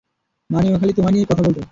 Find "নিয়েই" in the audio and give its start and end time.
1.15-1.29